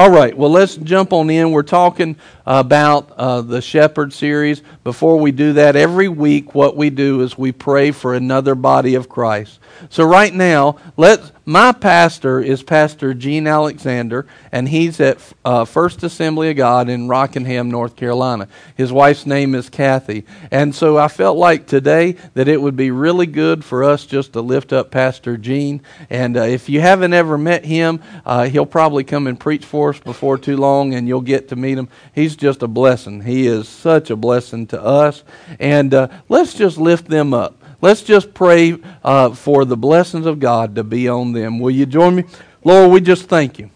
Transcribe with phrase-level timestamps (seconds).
[0.00, 1.50] All right, well, let's jump on in.
[1.50, 2.14] We're talking
[2.46, 4.62] about uh, the Shepherd series.
[4.84, 8.94] Before we do that, every week what we do is we pray for another body
[8.94, 9.58] of Christ.
[9.90, 15.16] So right now, let my pastor is Pastor Gene Alexander, and he's at
[15.46, 18.48] uh, First Assembly of God in Rockingham, North Carolina.
[18.76, 22.90] His wife's name is Kathy, and so I felt like today that it would be
[22.90, 25.80] really good for us just to lift up Pastor Gene.
[26.10, 29.88] And uh, if you haven't ever met him, uh, he'll probably come and preach for
[29.88, 31.88] us before too long, and you'll get to meet him.
[32.14, 33.22] He's just a blessing.
[33.22, 35.24] He is such a blessing to us,
[35.58, 37.57] and uh, let's just lift them up.
[37.80, 41.60] Let's just pray uh, for the blessings of God to be on them.
[41.60, 42.24] Will you join me?
[42.64, 43.70] Lord, we just thank you.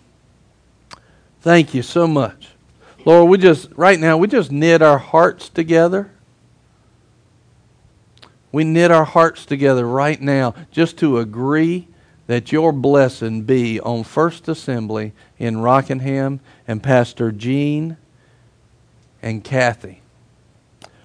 [1.40, 2.48] Thank you so much.
[3.04, 6.10] Lord, we just, right now, we just knit our hearts together.
[8.50, 11.88] We knit our hearts together right now just to agree
[12.26, 17.96] that your blessing be on First Assembly in Rockingham and Pastor Gene
[19.22, 20.00] and Kathy.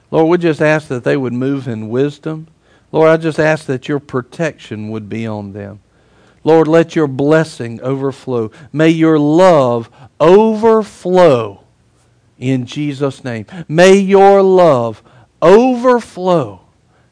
[0.10, 2.48] Lord, we just ask that they would move in wisdom
[2.92, 5.82] Lord, I just ask that your protection would be on them.
[6.44, 8.52] Lord, let your blessing overflow.
[8.72, 11.64] May your love overflow
[12.38, 13.46] in Jesus' name.
[13.68, 15.04] May your love
[15.42, 16.62] overflow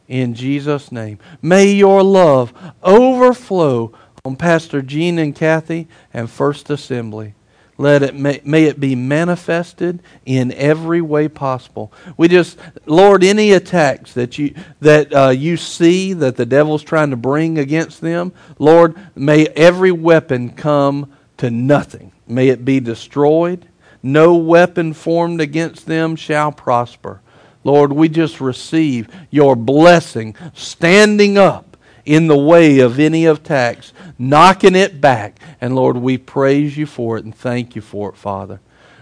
[0.08, 1.20] in Jesus' name.
[1.42, 3.92] May your love overflow
[4.24, 7.34] on Pastor Gene and Kathy and First Assembly.
[7.78, 11.92] Let it may, may, it be manifested in every way possible.
[12.16, 17.10] We just, Lord, any attacks that you that uh, you see that the devil's trying
[17.10, 22.14] to bring against them, Lord, may every weapon come to nothing.
[22.28, 23.68] May it be destroyed.
[24.02, 27.20] No weapon formed against them shall prosper.
[27.66, 31.75] Lord, we just receive your blessing standing up
[32.06, 35.40] in the way of any attacks, knocking it back.
[35.60, 38.60] And Lord, we praise you for it and thank you for it, Father.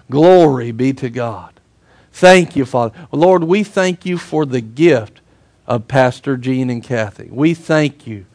[0.09, 1.59] Glory be to God.
[2.11, 3.07] Thank you, Father.
[3.11, 5.21] Lord, we thank you for the gift
[5.65, 7.29] of Pastor Gene and Kathy.
[7.31, 8.25] We thank you.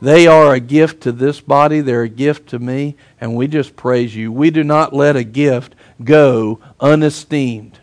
[0.00, 3.76] They are a gift to this body, they're a gift to me, and we just
[3.76, 4.30] praise you.
[4.30, 7.80] We do not let a gift go unesteemed.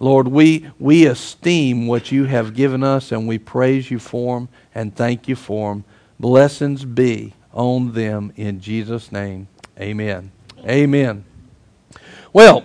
[0.00, 4.48] Lord, we, we esteem what you have given us and we praise you for them
[4.74, 5.84] and thank you for them.
[6.20, 9.48] Blessings be on them in Jesus' name.
[9.78, 10.30] Amen.
[10.64, 11.24] Amen.
[12.32, 12.64] Well,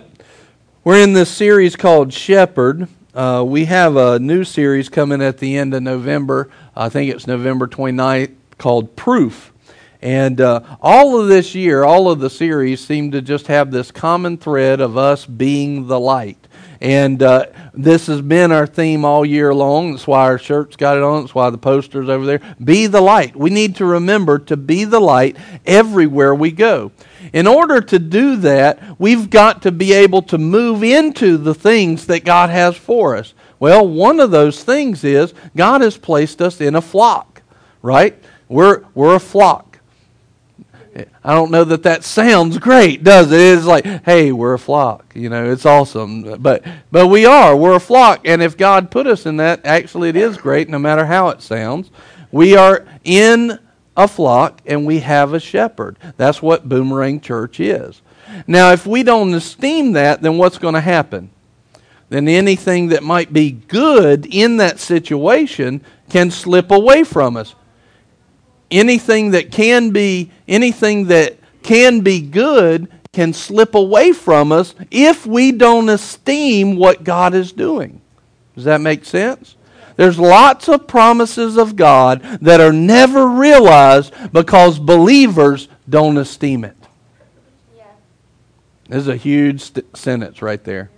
[0.84, 2.88] we're in this series called Shepherd.
[3.14, 6.50] Uh, we have a new series coming at the end of November.
[6.76, 9.52] I think it's November 29th called Proof.
[10.02, 13.90] And uh, all of this year, all of the series seem to just have this
[13.90, 16.46] common thread of us being the light.
[16.80, 19.92] And uh, this has been our theme all year long.
[19.92, 21.22] That's why our shirt's got it on.
[21.22, 22.40] That's why the poster's over there.
[22.62, 23.36] Be the light.
[23.36, 25.36] We need to remember to be the light
[25.66, 26.92] everywhere we go.
[27.32, 32.06] In order to do that, we've got to be able to move into the things
[32.06, 33.34] that God has for us.
[33.58, 37.42] Well, one of those things is God has placed us in a flock,
[37.82, 38.18] right?
[38.48, 39.73] We're, we're a flock.
[41.24, 43.40] I don't know that that sounds great, does it?
[43.40, 45.12] It's like, hey, we're a flock.
[45.14, 46.40] You know, it's awesome.
[46.40, 47.56] But but we are.
[47.56, 50.78] We're a flock, and if God put us in that, actually, it is great, no
[50.78, 51.90] matter how it sounds.
[52.30, 53.58] We are in
[53.96, 55.98] a flock, and we have a shepherd.
[56.16, 58.00] That's what Boomerang Church is.
[58.46, 61.30] Now, if we don't esteem that, then what's going to happen?
[62.08, 67.54] Then anything that might be good in that situation can slip away from us
[68.74, 75.24] anything that can be anything that can be good can slip away from us if
[75.24, 78.00] we don't esteem what God is doing.
[78.54, 79.56] Does that make sense?
[79.96, 86.76] There's lots of promises of God that are never realized because believers don't esteem it.
[87.76, 87.84] Yeah.
[88.88, 90.90] This is a huge st- sentence right there.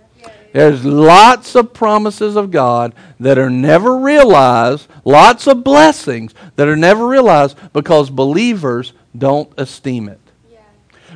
[0.53, 6.75] There's lots of promises of God that are never realized, lots of blessings that are
[6.75, 10.19] never realized because believers don't esteem it.
[10.51, 10.59] Yeah.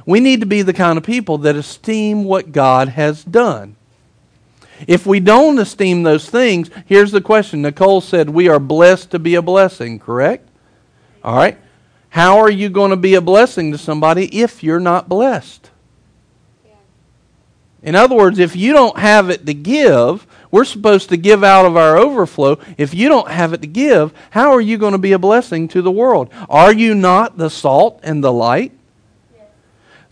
[0.06, 3.76] We need to be the kind of people that esteem what God has done.
[4.88, 7.62] If we don't esteem those things, here's the question.
[7.62, 10.48] Nicole said, We are blessed to be a blessing, correct?
[11.24, 11.58] All right.
[12.10, 15.71] How are you going to be a blessing to somebody if you're not blessed?
[17.84, 21.66] In other words, if you don't have it to give, we're supposed to give out
[21.66, 22.60] of our overflow.
[22.78, 25.68] If you don't have it to give, how are you going to be a blessing
[25.70, 26.30] to the world?
[26.50, 28.74] Are you not the salt and the light?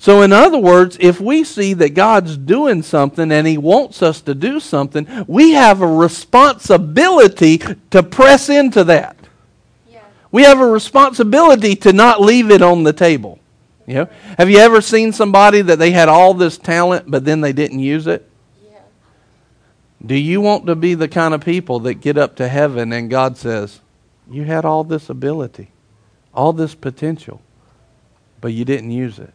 [0.01, 4.21] So, in other words, if we see that God's doing something and He wants us
[4.21, 7.57] to do something, we have a responsibility
[7.92, 9.18] to press into that.
[10.31, 13.38] We have a responsibility to not leave it on the table.
[13.89, 17.41] You know, have you ever seen somebody that they had all this talent but then
[17.41, 18.30] they didn't use it?
[18.63, 18.81] Yeah.
[20.06, 23.09] Do you want to be the kind of people that get up to heaven and
[23.09, 23.80] God says,
[24.30, 25.71] "You had all this ability,
[26.36, 27.41] all this potential,
[28.39, 29.33] but you didn't use it?"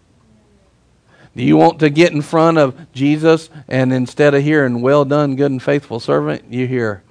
[1.35, 5.35] Do you want to get in front of Jesus and instead of hearing, "Well done,
[5.35, 7.03] good and faithful servant," you hear,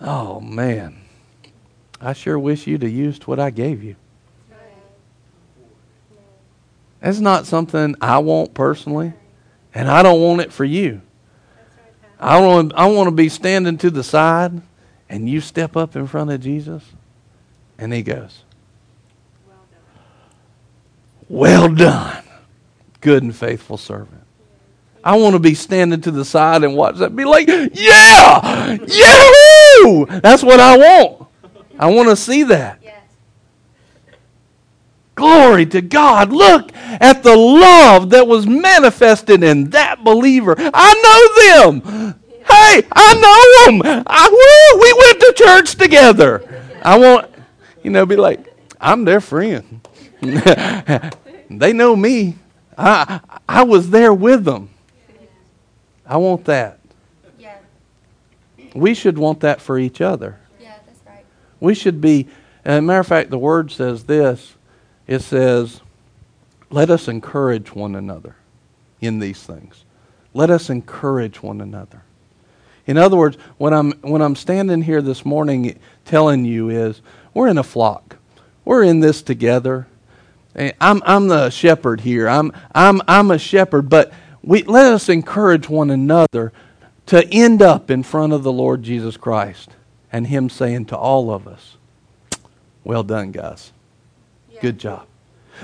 [0.00, 0.96] "Oh man,
[2.00, 3.94] I sure wish you'd have used what I gave you."
[7.00, 9.12] That's not something I want personally,
[9.74, 11.00] and I don't want it for you.
[12.18, 14.60] I want I want to be standing to the side,
[15.08, 16.84] and you step up in front of Jesus,
[17.78, 18.44] and He goes,
[21.28, 22.24] "Well done,
[23.00, 24.20] good and faithful servant."
[25.02, 27.16] I want to be standing to the side and watch that.
[27.16, 31.26] Be like, "Yeah, yahoo!" That's what I want.
[31.78, 32.79] I want to see that.
[35.20, 36.32] Glory to God.
[36.32, 40.54] Look at the love that was manifested in that believer.
[40.58, 42.14] I know them.
[42.38, 44.02] Hey, I know them.
[44.06, 46.64] I, woo, we went to church together.
[46.82, 47.30] I want,
[47.82, 48.50] you know, be like,
[48.80, 49.86] I'm their friend.
[50.22, 52.36] they know me.
[52.78, 54.70] I, I was there with them.
[56.06, 56.78] I want that.
[57.38, 57.58] Yeah.
[58.74, 60.40] We should want that for each other.
[60.58, 61.26] Yeah, that's right.
[61.60, 62.26] We should be,
[62.64, 64.54] as a matter of fact, the word says this
[65.10, 65.80] it says,
[66.70, 68.36] let us encourage one another
[69.00, 69.84] in these things.
[70.32, 72.04] Let us encourage one another.
[72.86, 77.02] In other words, when I'm, when I'm standing here this morning telling you is,
[77.34, 78.18] we're in a flock.
[78.64, 79.88] We're in this together.
[80.54, 82.28] And I'm, I'm the shepherd here.
[82.28, 84.12] I'm, I'm, I'm a shepherd, but
[84.44, 86.52] we, let us encourage one another
[87.06, 89.70] to end up in front of the Lord Jesus Christ
[90.12, 91.78] and Him saying to all of us,
[92.84, 93.72] Well done, guys.
[94.60, 95.06] Good job.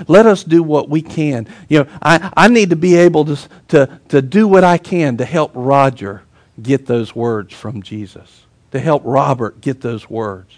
[0.07, 1.47] Let us do what we can.
[1.69, 3.37] You know, I, I need to be able to,
[3.69, 6.23] to, to do what I can to help Roger
[6.61, 10.57] get those words from Jesus, to help Robert get those words,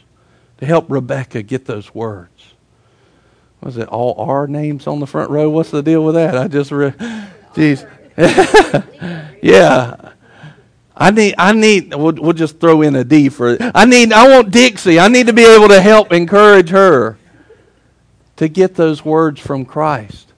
[0.58, 2.54] to help Rebecca get those words.
[3.62, 5.50] Was it all our names on the front row?
[5.50, 6.38] What's the deal with that?
[6.38, 6.94] I just, re-
[7.54, 7.88] jeez.
[9.44, 10.12] yeah.
[10.96, 13.62] I need, I need, we'll, we'll just throw in a D for it.
[13.62, 15.00] I need, I want Dixie.
[15.00, 17.19] I need to be able to help encourage her
[18.40, 20.32] to get those words from Christ.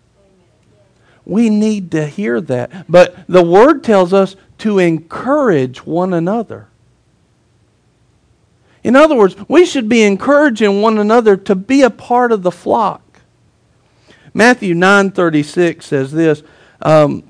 [1.24, 2.92] We need to hear that.
[2.92, 6.68] But the Word tells us to encourage one another.
[8.83, 12.50] In other words, we should be encouraging one another to be a part of the
[12.50, 13.19] flock.
[14.33, 16.42] Matthew 9:36 says this.
[16.81, 17.21] Um,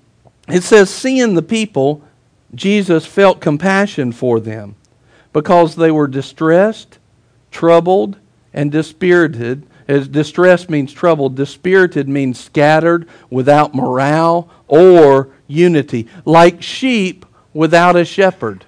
[0.47, 2.01] it says, "Seeing the people,
[2.56, 4.75] Jesus felt compassion for them,
[5.33, 6.97] because they were distressed,
[7.51, 8.15] troubled,
[8.53, 17.25] and dispirited." As distressed means troubled, dispirited means scattered, without morale or unity, like sheep
[17.54, 18.66] without a shepherd.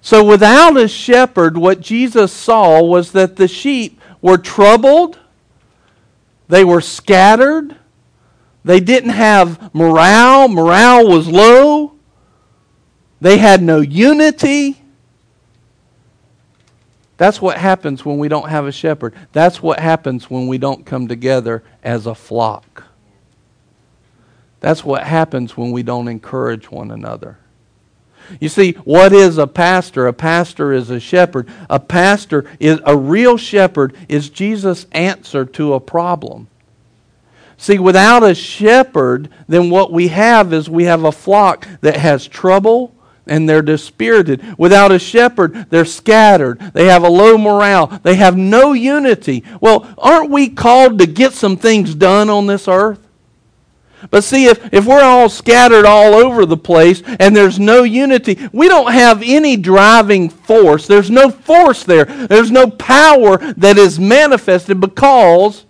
[0.00, 5.18] So, without a shepherd, what Jesus saw was that the sheep were troubled,
[6.48, 7.76] they were scattered,
[8.64, 11.94] they didn't have morale, morale was low,
[13.20, 14.80] they had no unity.
[17.16, 19.14] That's what happens when we don't have a shepherd.
[19.32, 22.84] That's what happens when we don't come together as a flock.
[24.60, 27.38] That's what happens when we don't encourage one another.
[28.40, 30.06] You see, what is a pastor?
[30.08, 31.48] A pastor is a shepherd.
[31.70, 36.48] A pastor is a real shepherd is Jesus' answer to a problem.
[37.56, 42.26] See, without a shepherd, then what we have is we have a flock that has
[42.26, 42.94] trouble
[43.26, 44.56] and they're dispirited.
[44.58, 46.58] Without a shepherd, they're scattered.
[46.74, 47.86] They have a low morale.
[48.02, 49.44] They have no unity.
[49.60, 53.06] Well, aren't we called to get some things done on this earth?
[54.10, 58.38] But see, if, if we're all scattered all over the place and there's no unity,
[58.52, 60.86] we don't have any driving force.
[60.86, 62.04] There's no force there.
[62.04, 65.64] There's no power that is manifested because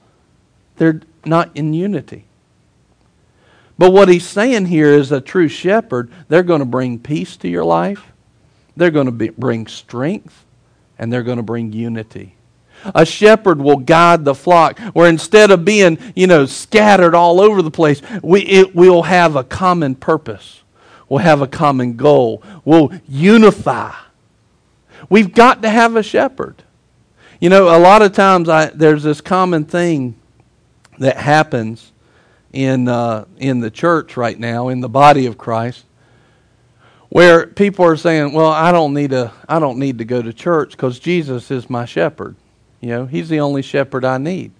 [0.77, 2.26] they're not in unity.
[3.79, 7.49] But what he's saying here is a true shepherd, they're going to bring peace to
[7.49, 8.13] your life,
[8.77, 10.45] they're going to be, bring strength,
[10.99, 12.35] and they're going to bring unity.
[12.95, 17.63] A shepherd will guide the flock, where instead of being, you know, scattered all over
[17.63, 20.63] the place, we, it, we'll have a common purpose.
[21.09, 22.43] We'll have a common goal.
[22.65, 23.93] We'll unify.
[25.09, 26.63] We've got to have a shepherd.
[27.41, 30.17] You know, a lot of times I, there's this common thing
[30.99, 31.93] that happens
[32.57, 35.85] in, uh, in the church right now, in the body of Christ,
[37.11, 40.33] where people are saying, "Well, I don't need to, I don't need to go to
[40.33, 42.35] church because Jesus is my shepherd.
[42.81, 44.53] You know, He's the only shepherd I need."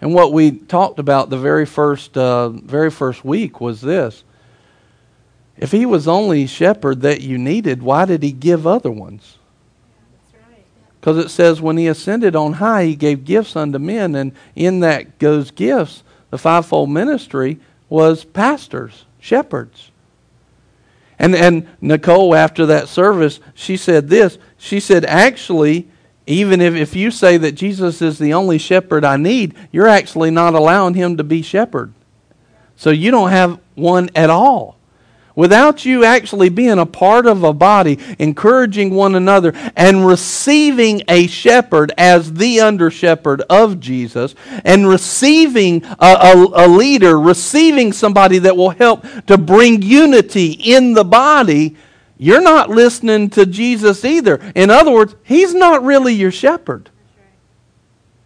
[0.00, 4.22] And what we talked about the very first, uh, very first week was this.
[5.56, 9.38] If he was only shepherd that you needed, why did he give other ones?
[11.00, 14.80] Because it says when he ascended on high, he gave gifts unto men, and in
[14.80, 16.02] that goes gifts.
[16.34, 19.92] The fivefold ministry was pastors, shepherds.
[21.16, 24.36] And and Nicole, after that service, she said this.
[24.58, 25.88] She said, actually,
[26.26, 30.32] even if, if you say that Jesus is the only shepherd I need, you're actually
[30.32, 31.92] not allowing him to be shepherd.
[32.74, 34.76] So you don't have one at all.
[35.36, 41.26] Without you actually being a part of a body, encouraging one another, and receiving a
[41.26, 48.38] shepherd as the under shepherd of Jesus, and receiving a, a, a, leader, receiving somebody
[48.38, 51.76] that will help to bring unity in the body,
[52.16, 54.40] you're not listening to Jesus either.
[54.54, 56.90] In other words, he's not really your shepherd.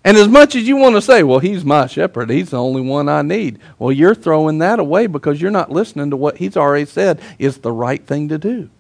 [0.09, 2.81] And as much as you want to say, well, he's my shepherd, he's the only
[2.81, 6.57] one I need, well, you're throwing that away because you're not listening to what he's
[6.57, 8.71] already said is the right thing to do.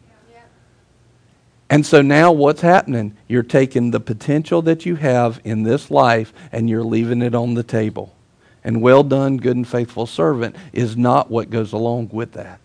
[1.68, 3.14] And so now what's happening?
[3.28, 7.52] You're taking the potential that you have in this life and you're leaving it on
[7.52, 8.16] the table.
[8.64, 12.58] And well done, good and faithful servant is not what goes along with that.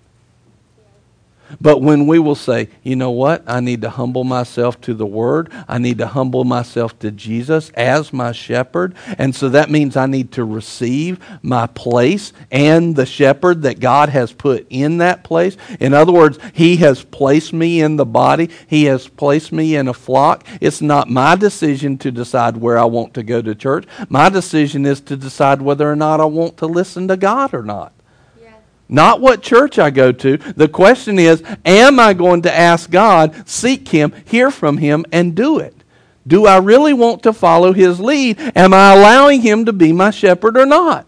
[1.60, 5.06] But when we will say, you know what, I need to humble myself to the
[5.06, 9.96] Word, I need to humble myself to Jesus as my shepherd, and so that means
[9.96, 15.24] I need to receive my place and the shepherd that God has put in that
[15.24, 15.58] place.
[15.80, 19.88] In other words, He has placed me in the body, He has placed me in
[19.88, 20.46] a flock.
[20.62, 23.86] It's not my decision to decide where I want to go to church.
[24.10, 27.64] My decision is to decide whether or not I want to listen to God or
[27.64, 27.94] not.
[28.90, 30.38] Not what church I go to.
[30.38, 35.36] The question is, am I going to ask God, seek Him, hear from Him, and
[35.36, 35.76] do it?
[36.26, 38.40] Do I really want to follow His lead?
[38.56, 41.08] Am I allowing Him to be my shepherd or not?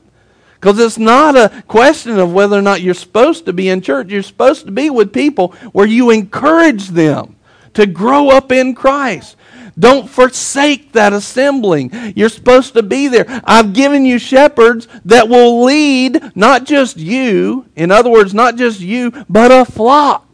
[0.56, 4.08] Because it's not a question of whether or not you're supposed to be in church.
[4.08, 7.36] You're supposed to be with people where you encourage them
[7.76, 9.36] to grow up in Christ.
[9.78, 11.92] Don't forsake that assembling.
[12.16, 13.26] You're supposed to be there.
[13.44, 18.80] I've given you shepherds that will lead not just you, in other words, not just
[18.80, 20.26] you, but a flock.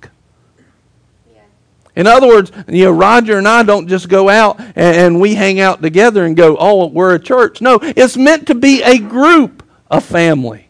[1.95, 5.35] In other words, you know, Roger and I don't just go out and, and we
[5.35, 7.61] hang out together and go, oh, we're a church.
[7.61, 10.69] No, it's meant to be a group, a family.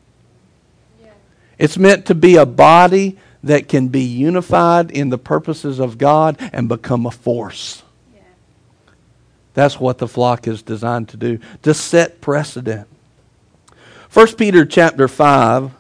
[0.99, 1.11] Yeah.
[1.59, 6.37] It's meant to be a body that can be unified in the purposes of God
[6.53, 7.83] and become a force.
[9.53, 12.87] That's what the flock is designed to do, to set precedent.
[14.13, 15.71] 1 Peter chapter 5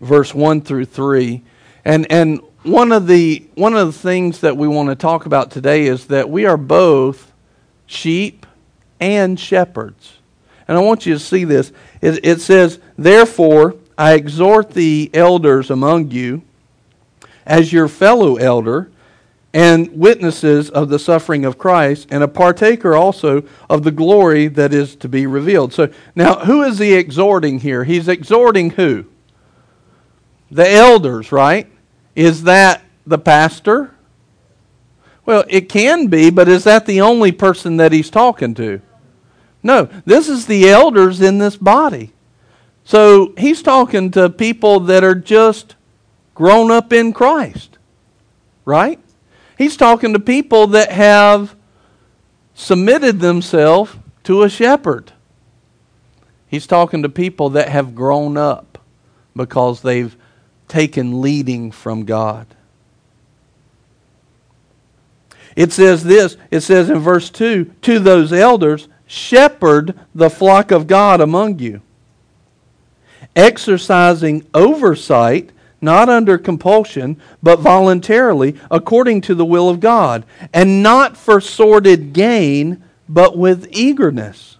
[0.00, 1.42] verse 1 through 3.
[1.84, 5.50] And and one of the one of the things that we want to talk about
[5.50, 7.32] today is that we are both
[7.86, 8.46] sheep
[9.00, 10.18] and shepherds.
[10.66, 11.72] And I want you to see this.
[12.00, 16.42] It, it says, "Therefore I exhort the elders among you
[17.44, 18.90] as your fellow elder
[19.54, 24.74] and witnesses of the suffering of Christ, and a partaker also of the glory that
[24.74, 25.72] is to be revealed.
[25.72, 27.84] So now, who is he exhorting here?
[27.84, 29.06] He's exhorting who?
[30.50, 31.68] The elders, right?
[32.16, 33.94] Is that the pastor?
[35.24, 38.82] Well, it can be, but is that the only person that he's talking to?
[39.62, 42.12] No, this is the elders in this body.
[42.82, 45.76] So he's talking to people that are just
[46.34, 47.78] grown up in Christ,
[48.64, 48.98] right?
[49.56, 51.54] He's talking to people that have
[52.54, 55.12] submitted themselves to a shepherd.
[56.46, 58.78] He's talking to people that have grown up
[59.34, 60.16] because they've
[60.68, 62.46] taken leading from God.
[65.56, 70.86] It says this, it says in verse 2 to those elders, shepherd the flock of
[70.86, 71.80] God among you,
[73.36, 75.50] exercising oversight
[75.84, 82.12] not under compulsion, but voluntarily, according to the will of God, and not for sordid
[82.12, 84.56] gain, but with eagerness.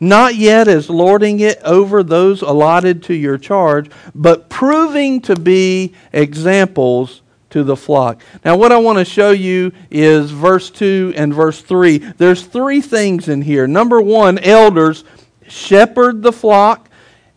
[0.00, 5.94] Not yet as lording it over those allotted to your charge, but proving to be
[6.12, 8.20] examples to the flock.
[8.44, 11.98] Now, what I want to show you is verse 2 and verse 3.
[11.98, 13.66] There's three things in here.
[13.66, 15.04] Number one, elders
[15.46, 16.88] shepherd the flock,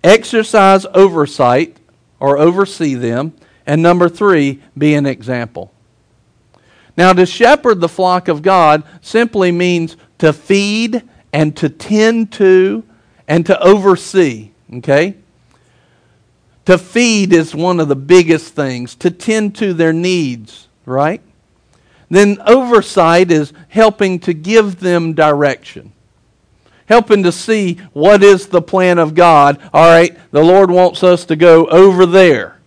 [0.03, 1.77] exercise oversight
[2.19, 3.33] or oversee them.
[3.65, 5.71] And number three, be an example.
[6.95, 12.83] Now, to shepherd the flock of God simply means to feed and to tend to
[13.27, 14.51] and to oversee.
[14.73, 15.15] Okay?
[16.65, 21.21] To feed is one of the biggest things, to tend to their needs, right?
[22.09, 25.93] Then oversight is helping to give them direction.
[26.87, 29.59] Helping to see what is the plan of God.
[29.73, 32.59] All right, the Lord wants us to go over there,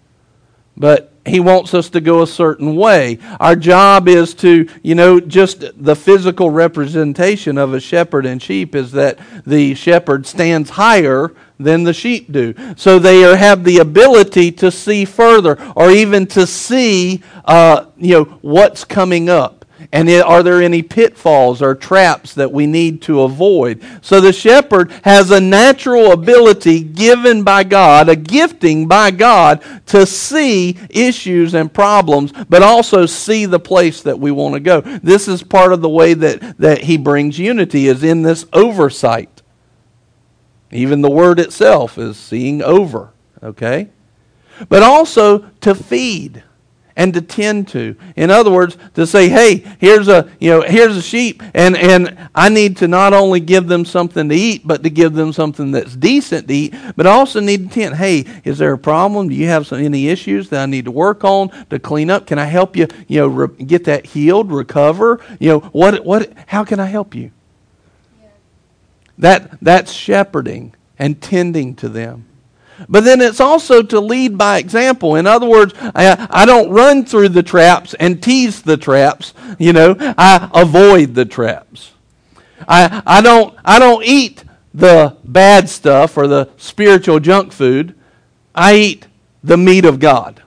[0.77, 3.19] but he wants us to go a certain way.
[3.39, 8.75] Our job is to, you know, just the physical representation of a shepherd and sheep
[8.75, 12.55] is that the shepherd stands higher than the sheep do.
[12.77, 18.15] So they are, have the ability to see further or even to see, uh, you
[18.15, 19.60] know, what's coming up.
[19.93, 23.83] And are there any pitfalls or traps that we need to avoid?
[24.03, 30.07] So the shepherd has a natural ability given by God, a gifting by God, to
[30.07, 34.81] see issues and problems, but also see the place that we want to go.
[34.81, 39.43] This is part of the way that, that he brings unity, is in this oversight.
[40.71, 43.89] Even the word itself is seeing over, okay?
[44.69, 46.45] But also to feed
[47.01, 47.97] and to tend to.
[48.15, 52.29] In other words, to say, hey, here's a you know here's a sheep, and and
[52.35, 55.71] I need to not only give them something to eat, but to give them something
[55.71, 57.95] that's decent to eat, but I also need to tend.
[57.95, 59.31] Hey, is there a problem?
[59.31, 62.27] Do you have some, any issues that I need to work on to clean up?
[62.27, 62.87] Can I help you?
[63.09, 65.21] You know, re- get that healed, recover.
[65.39, 66.31] You know, what what?
[66.49, 67.31] How can I help you?
[68.21, 68.29] Yeah.
[69.17, 72.27] That that's shepherding and tending to them.
[72.89, 75.17] But then it's also to lead by example.
[75.17, 79.35] In other words, I, I don't run through the traps and tease the traps.
[79.59, 81.93] You know, I avoid the traps.
[82.69, 87.95] I, I, don't, I don't eat the bad stuff or the spiritual junk food.
[88.55, 89.07] I eat
[89.43, 90.43] the meat of God.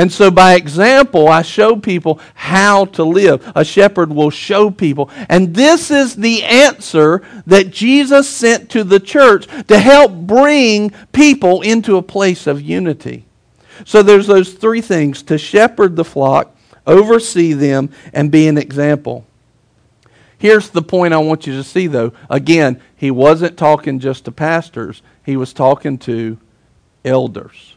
[0.00, 3.52] And so, by example, I show people how to live.
[3.54, 5.10] A shepherd will show people.
[5.28, 11.60] And this is the answer that Jesus sent to the church to help bring people
[11.60, 13.26] into a place of unity.
[13.84, 19.26] So, there's those three things to shepherd the flock, oversee them, and be an example.
[20.38, 22.14] Here's the point I want you to see, though.
[22.30, 26.38] Again, he wasn't talking just to pastors, he was talking to
[27.04, 27.74] elders.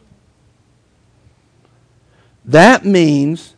[2.45, 3.55] That means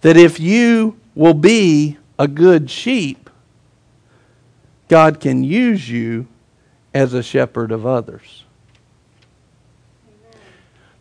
[0.00, 3.28] that if you will be a good sheep,
[4.88, 6.26] God can use you
[6.92, 8.44] as a shepherd of others.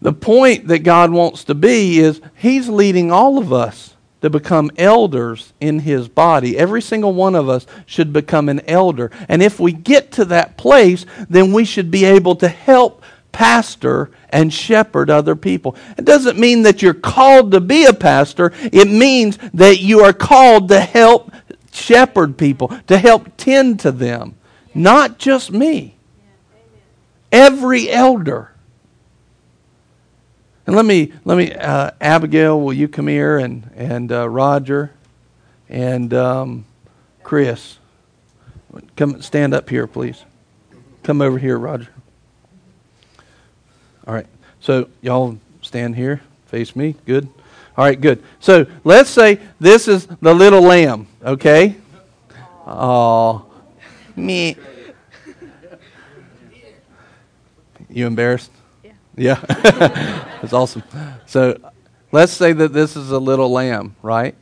[0.01, 4.71] The point that God wants to be is He's leading all of us to become
[4.77, 6.57] elders in His body.
[6.57, 9.11] Every single one of us should become an elder.
[9.27, 12.98] And if we get to that place, then we should be able to help
[13.31, 15.75] pastor and shepherd other people.
[15.97, 20.13] It doesn't mean that you're called to be a pastor, it means that you are
[20.13, 21.31] called to help
[21.71, 24.35] shepherd people, to help tend to them.
[24.73, 25.95] Not just me,
[27.31, 28.51] every elder.
[30.67, 34.91] And let me, let me, uh, Abigail, will you come here and, and uh, Roger
[35.67, 36.65] and um,
[37.23, 37.79] Chris?
[38.95, 40.23] Come stand up here, please.
[41.01, 41.89] Come over here, Roger.
[44.07, 44.27] All right.
[44.59, 46.95] So y'all stand here, face me.
[47.05, 47.29] Good.
[47.77, 48.21] All right, good.
[48.39, 51.75] So let's say this is the little lamb, okay?
[52.65, 53.45] Oh,
[54.15, 54.57] me.
[57.89, 58.51] You embarrassed?
[58.83, 58.91] Yeah.
[59.15, 59.35] Yeah.
[60.41, 60.83] That's awesome.
[61.25, 61.57] So
[62.11, 64.35] let's say that this is a little lamb, right?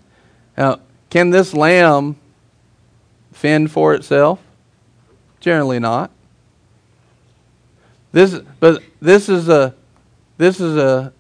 [0.58, 2.18] Now, can this lamb
[3.32, 4.40] fend for itself?
[5.40, 6.12] Generally not.
[8.18, 9.76] This, but this is a,
[10.40, 11.14] this is a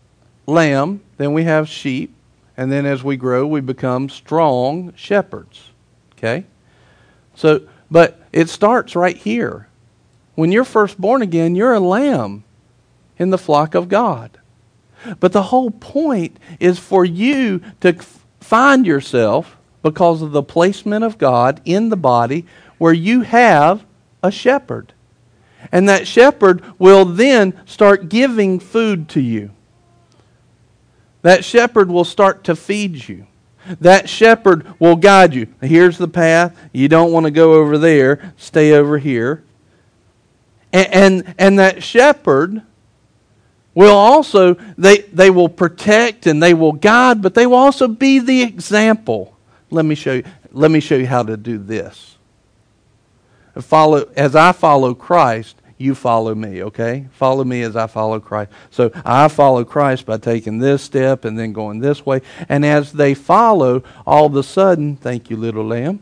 [0.47, 1.01] lamb.
[1.17, 2.11] Then we have sheep,
[2.57, 5.69] and then as we grow, we become strong shepherds.
[6.13, 6.45] Okay,
[7.35, 9.67] so but it starts right here.
[10.33, 12.43] When you're first born again, you're a lamb
[13.19, 14.39] in the flock of God.
[15.19, 17.93] But the whole point is for you to
[18.39, 22.47] find yourself because of the placement of God in the body
[22.79, 23.85] where you have
[24.23, 24.93] a shepherd.
[25.71, 29.51] And that shepherd will then start giving food to you.
[31.21, 33.27] That shepherd will start to feed you.
[33.81, 35.47] That shepherd will guide you.
[35.61, 36.57] Here's the path.
[36.71, 38.33] You don't want to go over there.
[38.37, 39.43] Stay over here.
[40.71, 42.61] And, and, and that shepherd
[43.73, 48.19] will also, they, they will protect and they will guide, but they will also be
[48.19, 49.37] the example.
[49.69, 52.16] Let me show you, let me show you how to do this
[53.61, 57.07] follow as I follow Christ, you follow me, okay?
[57.11, 58.51] Follow me as I follow Christ.
[58.71, 62.21] So I follow Christ by taking this step and then going this way.
[62.49, 65.99] And as they follow, all of a sudden, thank you, little lamb,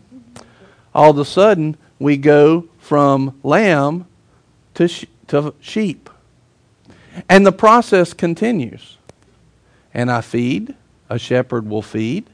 [0.94, 4.06] all of a sudden, we go from lamb
[4.76, 6.10] to, sh- to sheep.
[7.28, 8.98] And the process continues.
[9.94, 10.76] And I feed,
[11.10, 12.30] a shepherd will feed.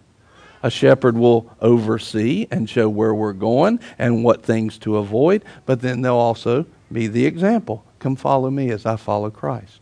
[0.63, 5.82] A shepherd will oversee and show where we're going and what things to avoid, but
[5.82, 7.84] then they'll also be the example.
[8.00, 9.80] Come follow me as I follow Christ.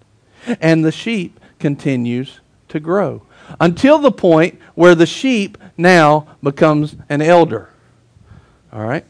[0.61, 2.39] And the sheep continues
[2.69, 3.23] to grow
[3.59, 7.69] until the point where the sheep now becomes an elder.
[8.71, 9.05] All right?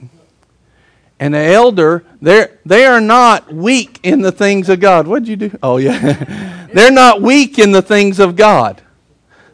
[1.20, 5.06] And the elder, they're, they are not weak in the things of God.
[5.06, 5.60] What'd you do?
[5.62, 6.68] Oh, yeah.
[6.74, 8.82] they're not weak in the things of God.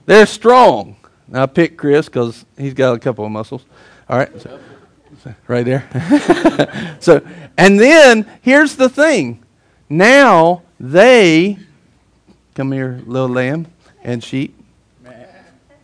[0.05, 0.95] They're strong.
[1.37, 3.65] I picked Chris because he's got a couple of muscles.
[4.09, 4.41] All right.
[4.41, 4.59] So,
[5.47, 6.97] right there.
[6.99, 7.25] so,
[7.57, 9.43] and then here's the thing.
[9.89, 11.57] Now they,
[12.53, 13.67] come here, little lamb
[14.03, 14.55] and sheep.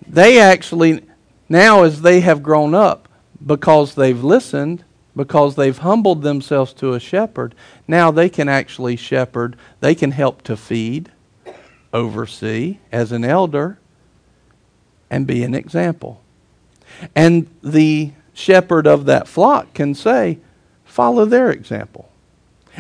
[0.08, 1.04] They actually,
[1.48, 3.08] now as they have grown up,
[3.46, 4.84] because they've listened,
[5.16, 7.56] because they've humbled themselves to a shepherd,
[7.88, 9.56] now they can actually shepherd.
[9.80, 11.12] They can help to feed,
[11.94, 13.80] oversee as an elder,
[15.12, 16.24] and be an example.
[17.16, 20.40] And the shepherd of that flock can say,
[20.86, 22.10] follow their example.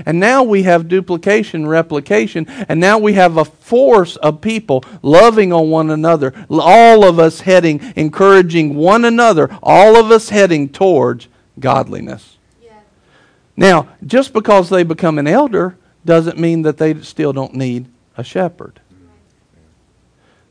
[0.05, 5.51] And now we have duplication, replication, and now we have a force of people loving
[5.51, 11.27] on one another, all of us heading, encouraging one another, all of us heading towards
[11.59, 12.37] godliness.
[12.63, 12.79] Yeah.
[13.57, 18.23] Now, just because they become an elder doesn't mean that they still don't need a
[18.23, 18.79] shepherd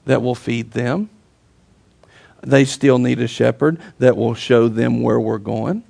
[0.05, 1.09] that will feed them.
[2.43, 5.85] They still need a shepherd that will show them where we're going.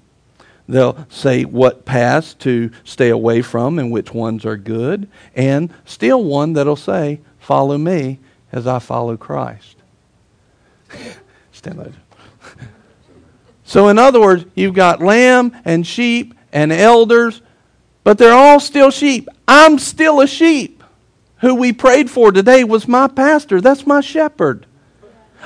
[0.69, 6.23] They'll say what paths to stay away from and which ones are good, and still
[6.23, 8.21] one that'll say, Follow me
[8.53, 9.77] as I follow Christ.
[11.53, 11.93] Stand there.
[13.63, 17.41] So, in other words, you've got lamb and sheep and elders,
[18.03, 19.29] but they're all still sheep.
[19.47, 20.83] I'm still a sheep.
[21.41, 23.61] Who we prayed for today was my pastor.
[23.61, 24.67] That's my shepherd.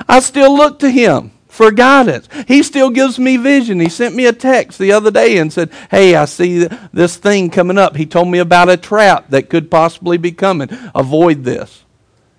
[0.07, 2.27] I still look to him for guidance.
[2.47, 3.79] He still gives me vision.
[3.79, 7.49] He sent me a text the other day and said, Hey, I see this thing
[7.49, 7.95] coming up.
[7.95, 10.69] He told me about a trap that could possibly be coming.
[10.93, 11.83] Avoid this.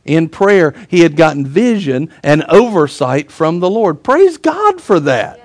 [0.04, 4.04] In prayer, he had gotten vision and oversight from the Lord.
[4.04, 5.40] Praise God for that.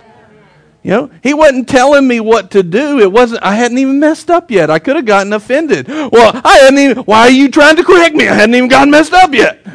[0.83, 2.99] You know, he wasn't telling me what to do.
[2.99, 3.43] It wasn't.
[3.43, 4.69] I hadn't even messed up yet.
[4.71, 5.87] I could have gotten offended.
[5.87, 6.97] Well, I hadn't even.
[7.03, 8.27] Why are you trying to correct me?
[8.27, 9.65] I hadn't even gotten messed up yet.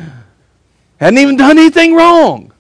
[0.99, 2.53] Hadn't even done anything wrong.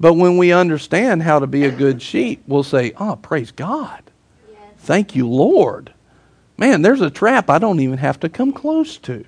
[0.00, 4.02] But when we understand how to be a good sheep, we'll say, "Oh, praise God!
[4.50, 4.60] Yes.
[4.78, 5.92] Thank you, Lord."
[6.56, 9.24] Man, there's a trap I don't even have to come close to.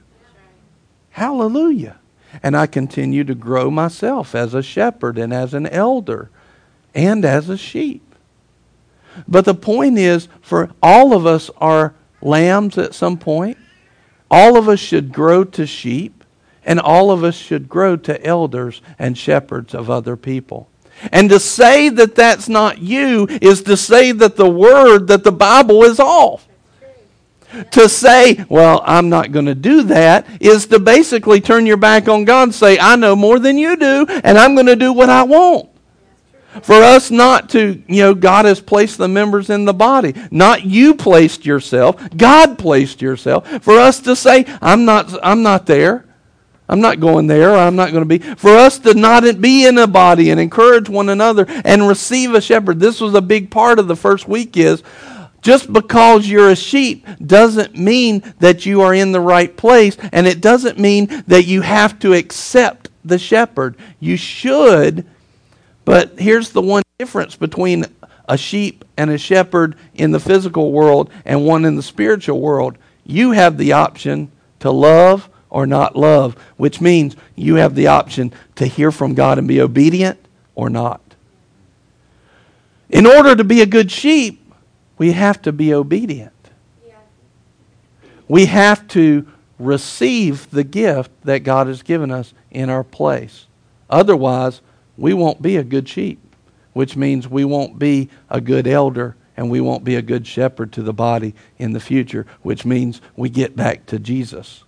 [1.11, 1.97] Hallelujah.
[2.43, 6.31] And I continue to grow myself as a shepherd and as an elder
[6.95, 8.03] and as a sheep.
[9.27, 13.59] But the point is, for all of us are lambs at some point.
[14.31, 16.20] All of us should grow to sheep,
[16.65, 20.69] and all of us should grow to elders and shepherds of other people.
[21.13, 25.33] And to say that that's not you is to say that the word, that the
[25.33, 26.47] Bible is off.
[27.73, 32.09] To say, well, I'm not going to do that, is to basically turn your back
[32.09, 34.93] on God and say, I know more than you do, and I'm going to do
[34.93, 35.69] what I want.
[36.63, 40.15] For us not to, you know, God has placed the members in the body.
[40.31, 43.49] Not you placed yourself, God placed yourself.
[43.63, 46.07] For us to say, I'm not, I'm not there.
[46.71, 47.57] I'm not going there.
[47.57, 48.19] I'm not going to be.
[48.37, 52.41] For us to not be in a body and encourage one another and receive a
[52.41, 52.79] shepherd.
[52.79, 54.85] This was a big part of the first week is
[55.43, 60.29] just because you're a sheep doesn't mean that you are in the right place, and
[60.29, 63.77] it doesn't mean that you have to accept the shepherd.
[63.99, 65.07] You should,
[65.85, 67.87] but here's the one difference between
[68.29, 72.79] a sheep and a shepherd in the physical world and one in the spiritual world.
[73.05, 74.31] You have the option
[74.61, 79.39] to love or not love, which means you have the option to hear from God
[79.39, 80.19] and be obedient
[80.55, 81.01] or not.
[82.89, 84.53] In order to be a good sheep,
[84.97, 86.33] we have to be obedient.
[88.29, 89.27] We have to
[89.59, 93.47] receive the gift that God has given us in our place.
[93.89, 94.61] Otherwise,
[94.97, 96.21] we won't be a good sheep,
[96.73, 100.73] which means we won't be a good elder and we won't be a good shepherd
[100.73, 104.65] to the body in the future, which means we get back to Jesus.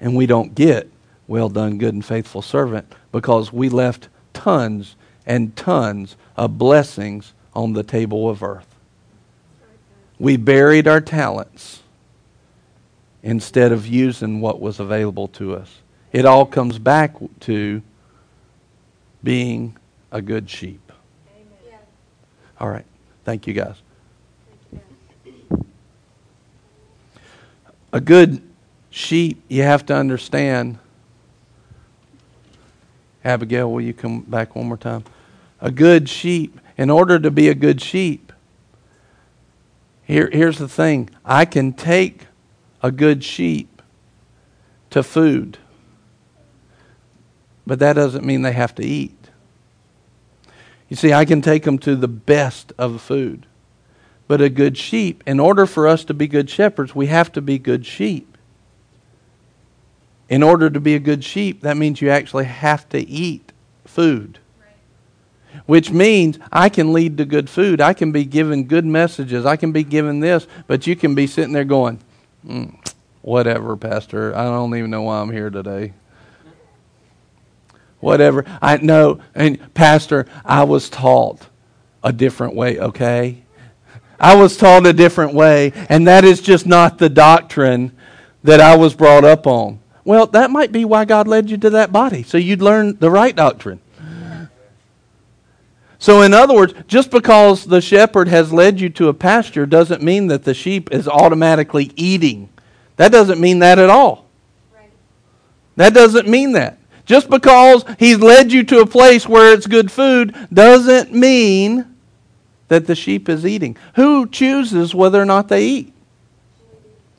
[0.00, 0.90] And we don't get,
[1.28, 7.74] well done, good and faithful servant, because we left tons and tons of blessings on
[7.74, 8.74] the table of earth.
[10.18, 11.82] We buried our talents
[13.22, 15.78] instead of using what was available to us.
[16.12, 17.82] It all comes back to
[19.22, 19.76] being
[20.10, 20.92] a good sheep.
[21.68, 21.76] Yeah.
[22.58, 22.86] All right.
[23.24, 23.76] Thank you, guys.
[27.92, 28.42] A good
[28.90, 30.78] sheep, you have to understand,
[33.24, 35.04] Abigail, will you come back one more time?
[35.60, 36.60] A good sheep.
[36.76, 38.32] In order to be a good sheep,
[40.02, 42.26] here, here's the thing I can take
[42.82, 43.82] a good sheep
[44.88, 45.58] to food,
[47.66, 49.28] but that doesn't mean they have to eat.
[50.88, 53.46] You see, I can take them to the best of food.
[54.26, 57.40] But a good sheep, in order for us to be good shepherds, we have to
[57.40, 58.29] be good sheep.
[60.30, 63.52] In order to be a good sheep, that means you actually have to eat
[63.84, 64.38] food.
[65.66, 67.80] Which means I can lead to good food.
[67.80, 69.44] I can be given good messages.
[69.44, 71.98] I can be given this, but you can be sitting there going,
[72.46, 72.72] mm,
[73.22, 74.34] whatever, Pastor.
[74.36, 75.94] I don't even know why I'm here today.
[77.98, 78.44] Whatever.
[78.62, 81.48] I know, and Pastor, I was taught
[82.04, 83.42] a different way, okay?
[84.20, 87.92] I was taught a different way, and that is just not the doctrine
[88.44, 89.80] that I was brought up on.
[90.04, 93.10] Well, that might be why God led you to that body, so you'd learn the
[93.10, 93.80] right doctrine.
[95.98, 100.02] So, in other words, just because the shepherd has led you to a pasture doesn't
[100.02, 102.48] mean that the sheep is automatically eating.
[102.96, 104.26] That doesn't mean that at all.
[105.76, 106.78] That doesn't mean that.
[107.04, 111.96] Just because he's led you to a place where it's good food doesn't mean
[112.68, 113.76] that the sheep is eating.
[113.96, 115.92] Who chooses whether or not they eat?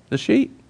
[0.09, 0.60] The sheep.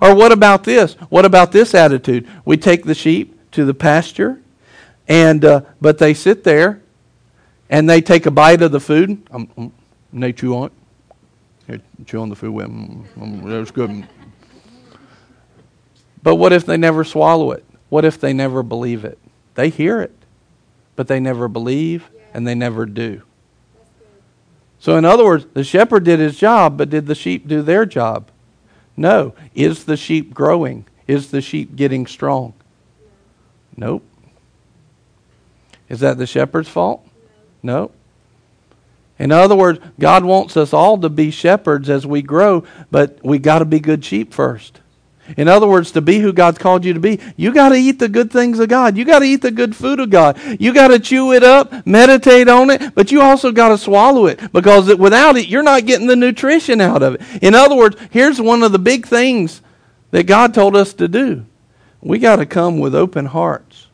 [0.00, 0.94] Or what about this?
[1.08, 2.28] What about this attitude?
[2.44, 4.40] We take the sheep to the pasture,
[5.08, 6.82] and uh, but they sit there,
[7.68, 9.22] and they take a bite of the food.
[9.30, 9.72] Um, um,
[10.12, 10.66] they chew on
[11.68, 11.82] it.
[12.14, 13.04] On the food them.
[13.20, 14.06] Um, that good.
[16.22, 17.64] But what if they never swallow it?
[17.88, 19.18] What if they never believe it?
[19.54, 20.14] They hear it,
[20.96, 23.22] but they never believe and they never do.
[24.78, 27.84] So, in other words, the shepherd did his job, but did the sheep do their
[27.84, 28.29] job?
[29.00, 29.32] No.
[29.54, 30.84] Is the sheep growing?
[31.06, 32.52] Is the sheep getting strong?
[33.74, 34.04] Nope.
[35.88, 37.02] Is that the shepherd's fault?
[37.62, 37.92] No.
[39.18, 43.38] In other words, God wants us all to be shepherds as we grow, but we
[43.38, 44.80] got to be good sheep first.
[45.36, 47.98] In other words, to be who God's called you to be, you got to eat
[47.98, 48.96] the good things of God.
[48.96, 50.38] You got to eat the good food of God.
[50.58, 54.26] You got to chew it up, meditate on it, but you also got to swallow
[54.26, 57.22] it because it, without it, you're not getting the nutrition out of it.
[57.42, 59.62] In other words, here's one of the big things
[60.10, 61.46] that God told us to do.
[62.00, 63.86] We got to come with open hearts.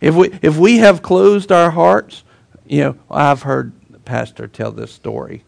[0.00, 2.22] If we if we have closed our hearts,
[2.66, 5.42] you know, I've heard the pastor tell this story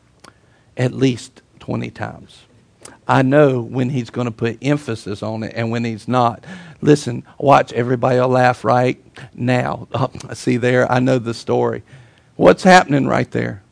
[0.77, 2.45] at least 20 times.
[3.09, 6.45] I know when he's going to put emphasis on it and when he's not.
[6.83, 9.03] Listen, watch, everybody laugh right
[9.35, 9.89] now.
[9.93, 11.83] Oh, see there, I know the story.
[12.37, 13.63] What's happening right there?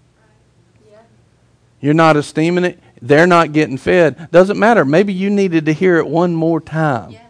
[1.80, 2.80] You're not esteeming it.
[3.02, 4.30] They're not getting fed.
[4.32, 4.84] Doesn't matter.
[4.84, 7.10] Maybe you needed to hear it one more time.
[7.10, 7.25] Yeah.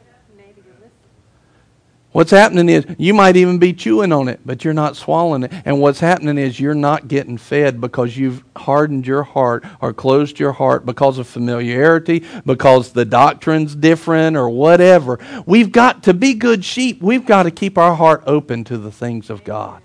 [2.17, 5.53] What's happening is you might even be chewing on it, but you're not swallowing it.
[5.67, 10.39] And what's happening is you're not getting fed because you've hardened your heart or closed
[10.39, 15.19] your heart because of familiarity, because the doctrine's different or whatever.
[15.45, 17.03] We've got to be good sheep.
[17.03, 19.83] We've got to keep our heart open to the things of God.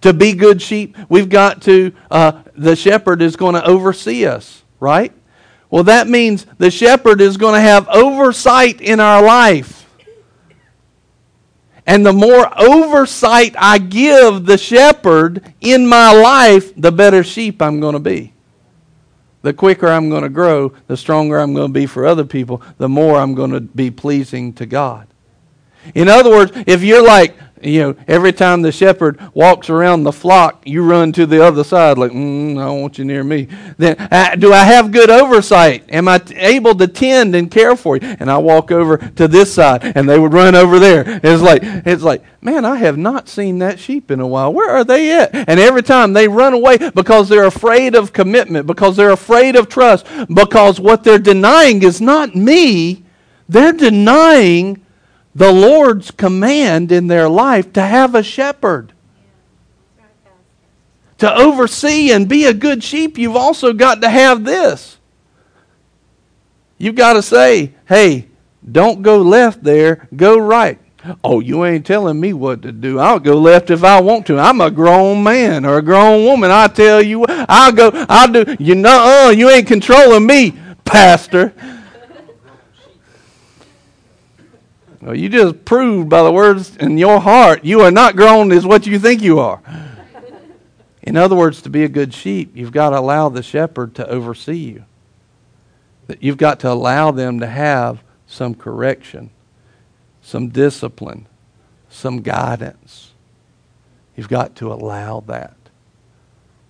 [0.00, 4.64] To be good sheep, we've got to, uh, the shepherd is going to oversee us,
[4.80, 5.12] right?
[5.70, 9.83] Well, that means the shepherd is going to have oversight in our life.
[11.86, 17.80] And the more oversight I give the shepherd in my life, the better sheep I'm
[17.80, 18.32] going to be.
[19.42, 22.62] The quicker I'm going to grow, the stronger I'm going to be for other people,
[22.78, 25.06] the more I'm going to be pleasing to God.
[25.94, 30.12] In other words, if you're like, you know, every time the shepherd walks around the
[30.12, 33.48] flock, you run to the other side, like, mm, I don't want you near me.
[33.78, 33.96] Then,
[34.38, 35.84] do I have good oversight?
[35.88, 38.16] Am I t- able to tend and care for you?
[38.20, 41.20] And I walk over to this side, and they would run over there.
[41.22, 44.52] It's like, it's like, man, I have not seen that sheep in a while.
[44.52, 45.34] Where are they at?
[45.34, 49.68] And every time they run away because they're afraid of commitment, because they're afraid of
[49.68, 53.04] trust, because what they're denying is not me.
[53.48, 54.83] They're denying
[55.34, 58.92] the Lord's command in their life to have a shepherd.
[61.18, 64.98] To oversee and be a good sheep, you've also got to have this.
[66.78, 68.28] You've got to say, hey,
[68.70, 70.78] don't go left there, go right.
[71.22, 72.98] Oh, you ain't telling me what to do.
[72.98, 74.38] I'll go left if I want to.
[74.38, 76.50] I'm a grown man or a grown woman.
[76.50, 78.56] I tell you I'll go, I'll do.
[78.58, 81.52] You know, you ain't controlling me, pastor.
[85.04, 88.64] Well, you just proved by the words in your heart you are not grown as
[88.64, 89.60] what you think you are.
[91.02, 94.08] In other words, to be a good sheep, you've got to allow the shepherd to
[94.08, 94.84] oversee you.
[96.06, 99.28] That You've got to allow them to have some correction,
[100.22, 101.26] some discipline,
[101.90, 103.12] some guidance.
[104.16, 105.54] You've got to allow that.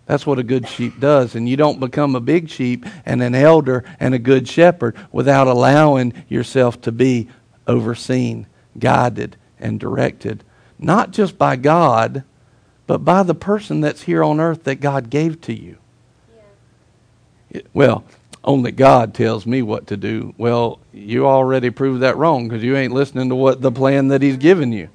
[0.07, 1.37] That's what a good sheep does.
[1.37, 5.47] And you don't become a big sheep and an elder and a good shepherd without
[5.47, 7.29] allowing yourself to be
[7.67, 8.47] overseen,
[8.79, 10.45] guided, and directed.
[10.79, 12.25] Not just by God,
[12.87, 15.79] but by the person that's here on earth that God gave to you.
[17.51, 17.63] Yeah.
[17.73, 18.05] Well,
[18.43, 20.35] only God tells me what to do.
[20.37, 24.21] Well, you already proved that wrong because you ain't listening to what the plan that
[24.21, 24.91] He's given you.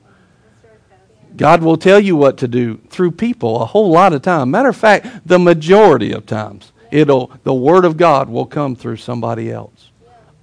[0.53, 1.36] That's right, Pastor.
[1.36, 4.51] God will tell you what to do through people a whole lot of time.
[4.51, 8.97] Matter of fact, the majority of times, it'll the Word of God will come through
[8.97, 9.88] somebody else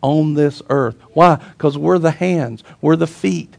[0.06, 0.96] on this earth.
[1.14, 1.34] Why?
[1.34, 3.56] Because we're the hands, we're the feet.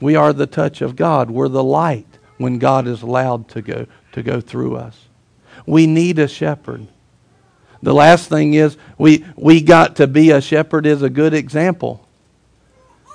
[0.00, 1.30] We are the touch of God.
[1.30, 5.06] We're the light when God is allowed to go to go through us.
[5.66, 6.88] We need a shepherd.
[7.80, 12.07] The last thing is we we got to be a shepherd is a good example.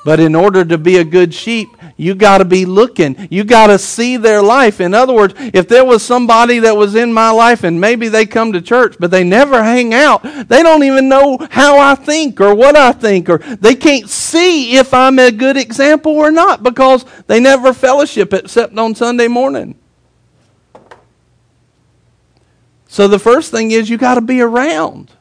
[0.06, 3.28] But in order to be a good sheep, you got to be looking.
[3.32, 4.82] You got to see their life.
[4.82, 8.26] In other words, if there was somebody that was in my life and maybe they
[8.26, 12.42] come to church, but they never hang out, they don't even know how I think
[12.42, 16.64] or what I think, or they can't see if I'm a good example or not
[16.64, 19.80] because they never fellowship except on Sunday morning.
[22.88, 25.12] So the first thing is you got to be around.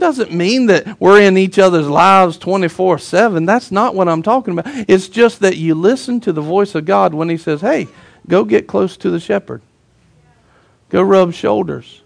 [0.00, 3.44] Doesn't mean that we're in each other's lives 24 7.
[3.44, 4.72] That's not what I'm talking about.
[4.88, 7.86] It's just that you listen to the voice of God when He says, hey,
[8.26, 9.62] go get close to the shepherd,
[10.88, 12.02] go rub shoulders,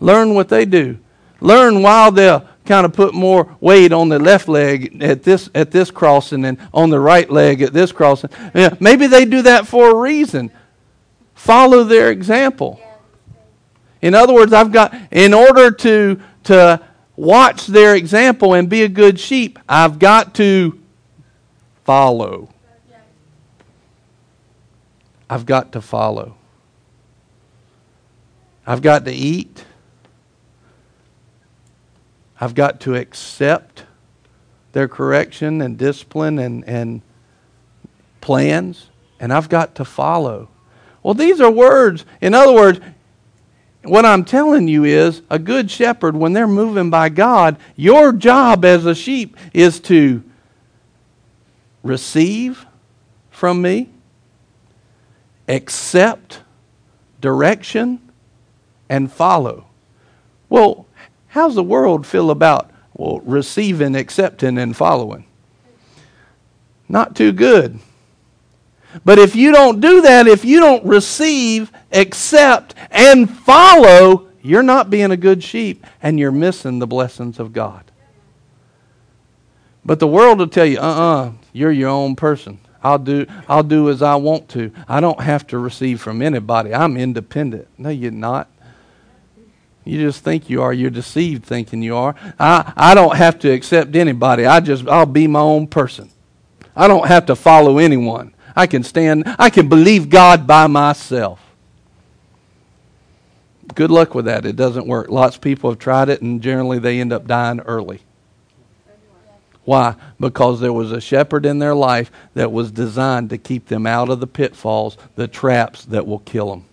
[0.00, 0.98] learn what they do.
[1.40, 5.70] Learn while they'll kind of put more weight on the left leg at this at
[5.70, 8.30] this crossing and on the right leg at this crossing.
[8.54, 10.50] Yeah, maybe they do that for a reason.
[11.34, 12.80] Follow their example.
[14.02, 16.87] In other words, I've got in order to to
[17.18, 20.78] watch their example and be a good sheep, I've got to
[21.84, 22.48] follow.
[25.28, 26.36] I've got to follow.
[28.66, 29.64] I've got to eat.
[32.40, 33.84] I've got to accept
[34.72, 37.02] their correction and discipline and, and
[38.20, 40.48] plans, and I've got to follow.
[41.02, 42.04] Well, these are words.
[42.20, 42.80] In other words,
[43.88, 48.64] what I'm telling you is a good shepherd, when they're moving by God, your job
[48.64, 50.22] as a sheep is to
[51.82, 52.66] receive
[53.30, 53.88] from me,
[55.48, 56.40] accept
[57.20, 58.00] direction,
[58.88, 59.66] and follow.
[60.48, 60.86] Well,
[61.28, 65.24] how's the world feel about well, receiving, accepting, and following?
[66.88, 67.78] Not too good.
[69.04, 74.90] But if you don't do that, if you don't receive, accept, and follow, you're not
[74.90, 77.84] being a good sheep and you're missing the blessings of God.
[79.84, 82.58] But the world will tell you, uh uh-uh, uh, you are your own person.
[82.82, 84.72] I'll do, I'll do as I want to.
[84.88, 86.72] I don't have to receive from anybody.
[86.72, 87.68] I'm independent.
[87.76, 88.48] No, you're not.
[89.84, 90.72] You just think you are.
[90.72, 92.14] You're deceived thinking you are.
[92.38, 94.44] I, I don't have to accept anybody.
[94.44, 96.10] I just I'll be my own person.
[96.76, 98.34] I don't have to follow anyone.
[98.58, 101.40] I can stand, I can believe God by myself.
[103.72, 104.44] Good luck with that.
[104.44, 105.10] It doesn't work.
[105.10, 108.00] Lots of people have tried it, and generally they end up dying early.
[109.64, 109.94] Why?
[110.18, 114.08] Because there was a shepherd in their life that was designed to keep them out
[114.08, 116.64] of the pitfalls, the traps that will kill them.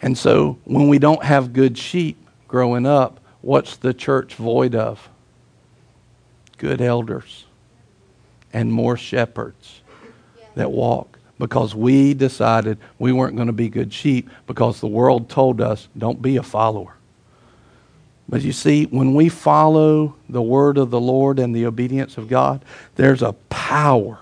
[0.00, 5.08] And so when we don't have good sheep growing up, what's the church void of?
[6.58, 7.45] Good elders
[8.56, 9.82] and more shepherds
[10.54, 15.28] that walk because we decided we weren't going to be good sheep because the world
[15.28, 16.94] told us don't be a follower.
[18.26, 22.28] But you see, when we follow the word of the Lord and the obedience of
[22.28, 22.64] God,
[22.94, 24.20] there's a power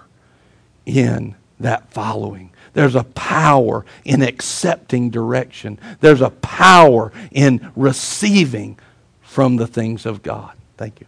[0.84, 2.50] in that following.
[2.72, 5.78] There's a power in accepting direction.
[6.00, 8.80] There's a power in receiving
[9.22, 10.56] from the things of God.
[10.76, 11.06] Thank you.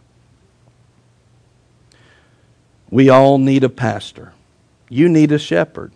[2.97, 4.33] We all need a pastor.
[4.89, 5.91] You need a shepherd.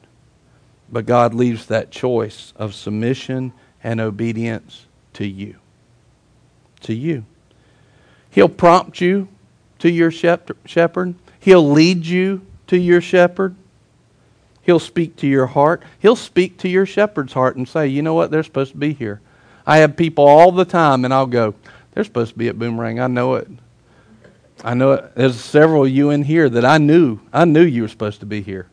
[0.88, 3.54] But God leaves that choice of submission
[3.84, 5.56] and obedience to you.
[6.82, 7.26] To you.
[8.30, 9.30] He'll prompt you
[9.80, 11.16] to your shepherd.
[11.40, 13.56] He'll lead you to your shepherd.
[14.62, 15.82] He'll speak to your heart.
[15.98, 18.94] He'll speak to your shepherd's heart and say, you know what, they're supposed to be
[18.94, 19.22] here.
[19.66, 21.56] I have people all the time, and I'll go,
[21.94, 23.00] they're supposed to be at Boomerang.
[23.00, 23.48] I know it.
[24.64, 25.16] I know it.
[25.16, 27.20] There's several of you in here that I knew.
[27.34, 28.68] I knew you were supposed to be here.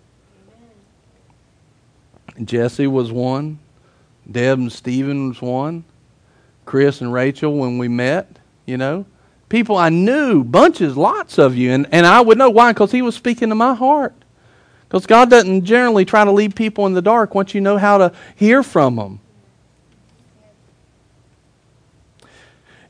[2.44, 3.58] Jesse was one.
[4.30, 5.84] Deb and Stephen was one.
[6.66, 9.06] Chris and Rachel when we met, you know.
[9.48, 11.70] People I knew, bunches, lots of you.
[11.70, 14.12] And, and I would know why, because he was speaking to my heart.
[14.86, 17.96] Because God doesn't generally try to lead people in the dark once you know how
[17.98, 19.20] to hear from them.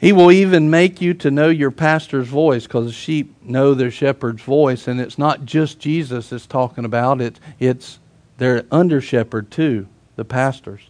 [0.01, 4.43] He will even make you to know your pastor's voice because sheep know their shepherd's
[4.43, 4.87] voice.
[4.87, 7.99] And it's not just Jesus it's talking about, it, it's
[8.39, 10.83] their under shepherd too, the pastors.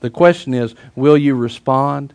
[0.00, 2.14] The question is will you respond?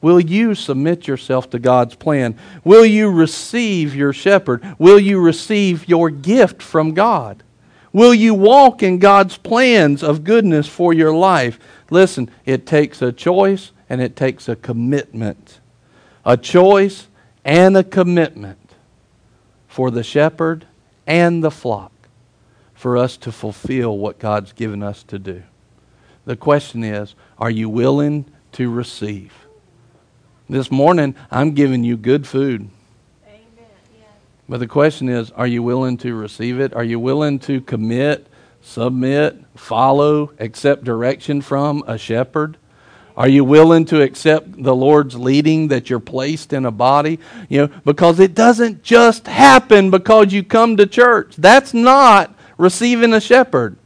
[0.00, 2.38] Will you submit yourself to God's plan?
[2.62, 4.62] Will you receive your shepherd?
[4.78, 7.42] Will you receive your gift from God?
[7.92, 11.58] Will you walk in God's plans of goodness for your life?
[11.90, 15.60] Listen, it takes a choice and it takes a commitment
[16.24, 17.08] a choice
[17.44, 18.58] and a commitment
[19.68, 20.66] for the shepherd
[21.06, 21.92] and the flock
[22.74, 25.42] for us to fulfill what God's given us to do.
[26.24, 29.32] The question is are you willing to receive?
[30.48, 32.68] This morning, I'm giving you good food.
[33.26, 33.66] Amen.
[34.48, 36.74] But the question is are you willing to receive it?
[36.74, 38.26] Are you willing to commit,
[38.62, 42.56] submit, follow, accept direction from a shepherd?
[43.16, 47.20] Are you willing to accept the Lord's leading that you're placed in a body?
[47.48, 51.36] You know, because it doesn't just happen because you come to church.
[51.36, 53.76] That's not receiving a shepherd.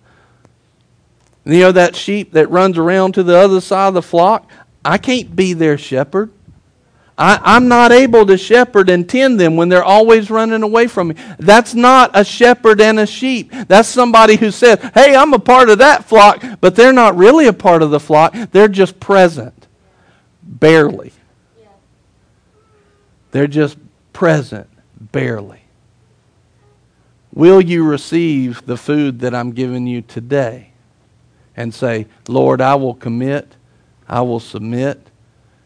[1.45, 4.51] You know that sheep that runs around to the other side of the flock?
[4.85, 6.31] I can't be their shepherd.
[7.19, 11.09] I, am not able to shepherd and tend them when they're always running away from
[11.09, 11.17] me.
[11.39, 13.51] That's not a shepherd and a sheep.
[13.67, 17.49] That's somebody who says, Hey, I'm a part of that flock, but they're not really
[17.49, 18.35] a part of the flock.
[18.53, 19.67] They're just present.
[20.45, 21.13] Barely.
[23.33, 23.77] They're just
[24.13, 24.69] present.
[25.01, 25.63] Barely.
[27.35, 30.71] Will you receive the food that I'm giving you today?
[31.57, 33.57] And say, Lord, I will commit,
[34.09, 35.09] I will submit,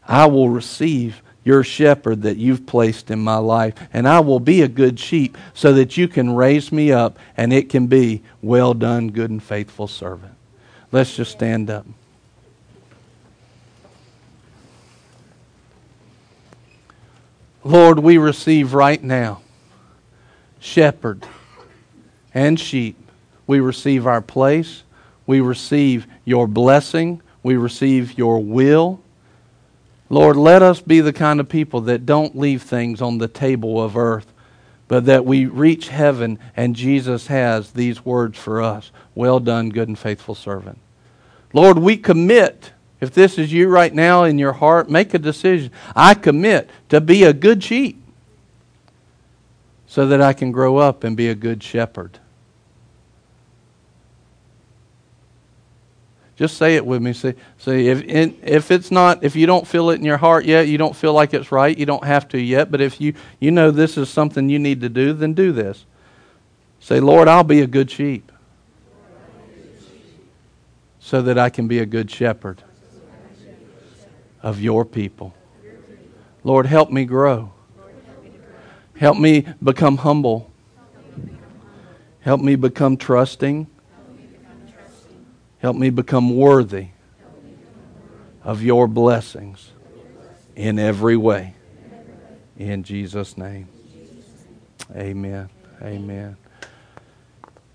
[0.09, 4.63] I will receive your shepherd that you've placed in my life, and I will be
[4.63, 8.75] a good sheep so that you can raise me up and it can be well
[8.75, 10.35] done, good and faithful servant.
[10.93, 11.87] Let's just stand up.
[17.65, 19.41] Lord, we receive right now
[20.59, 21.27] shepherd
[22.35, 22.97] and sheep.
[23.47, 24.83] We receive our place.
[25.27, 27.23] We receive your blessing.
[27.43, 29.02] We receive your will.
[30.13, 33.83] Lord, let us be the kind of people that don't leave things on the table
[33.83, 34.31] of earth,
[34.87, 39.89] but that we reach heaven and Jesus has these words for us Well done, good
[39.89, 40.79] and faithful servant.
[41.55, 42.73] Lord, we commit.
[43.01, 45.73] If this is you right now in your heart, make a decision.
[45.97, 48.03] I commit to be a good sheep
[49.87, 52.19] so that I can grow up and be a good shepherd.
[56.37, 57.13] Just say it with me.
[57.13, 60.67] Say, say if, if it's not, if you don't feel it in your heart yet,
[60.69, 62.71] you don't feel like it's right, you don't have to yet.
[62.71, 65.85] But if you, you know this is something you need to do, then do this.
[66.81, 68.33] Say, Lord, I'll be a good sheep
[70.99, 72.63] so that I can be a good shepherd
[74.43, 75.35] of your people.
[76.45, 77.53] Lord, help me grow.
[78.97, 80.51] Help me become humble.
[82.21, 83.67] Help me become trusting.
[85.63, 86.89] Help me become worthy
[88.43, 89.71] of your blessings
[90.57, 91.55] in every way.
[92.59, 93.69] In Jesus' name.
[94.93, 95.49] Amen.
[95.81, 96.37] Amen.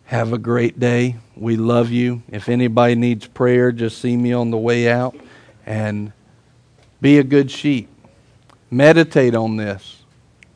[0.04, 1.16] Have a great day.
[1.38, 2.24] We love you.
[2.28, 5.16] If anybody needs prayer, just see me on the way out
[5.66, 6.12] and
[7.00, 7.88] be a good sheep.
[8.70, 10.04] Meditate on this.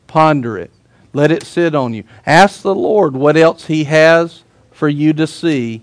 [0.06, 0.70] Ponder it.
[1.14, 2.04] Let it sit on you.
[2.26, 5.80] Ask the Lord what else He has for you to see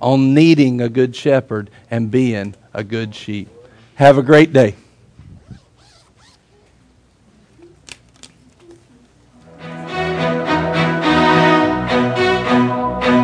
[0.00, 3.48] on needing a good shepherd and being a good sheep.
[3.96, 4.74] Have a great day.